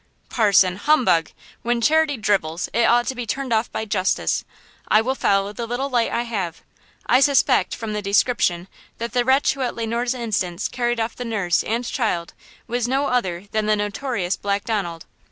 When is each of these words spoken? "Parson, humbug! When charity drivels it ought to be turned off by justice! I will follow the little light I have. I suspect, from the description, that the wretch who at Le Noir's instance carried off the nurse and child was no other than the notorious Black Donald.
"Parson, 0.29 0.77
humbug! 0.77 1.29
When 1.61 1.79
charity 1.79 2.17
drivels 2.17 2.69
it 2.73 2.85
ought 2.85 3.05
to 3.05 3.13
be 3.13 3.27
turned 3.27 3.53
off 3.53 3.71
by 3.71 3.85
justice! 3.85 4.43
I 4.87 4.99
will 4.99 5.13
follow 5.13 5.53
the 5.53 5.67
little 5.67 5.91
light 5.91 6.11
I 6.11 6.23
have. 6.23 6.63
I 7.05 7.19
suspect, 7.19 7.75
from 7.75 7.93
the 7.93 8.01
description, 8.01 8.67
that 8.97 9.13
the 9.13 9.23
wretch 9.23 9.53
who 9.53 9.61
at 9.61 9.75
Le 9.75 9.85
Noir's 9.85 10.15
instance 10.15 10.67
carried 10.67 10.99
off 10.99 11.15
the 11.15 11.23
nurse 11.23 11.63
and 11.63 11.85
child 11.85 12.33
was 12.65 12.87
no 12.87 13.09
other 13.09 13.43
than 13.51 13.67
the 13.67 13.75
notorious 13.75 14.35
Black 14.35 14.65
Donald. 14.65 15.05